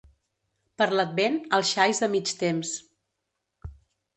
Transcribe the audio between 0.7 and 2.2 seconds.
Per l'advent, els xais de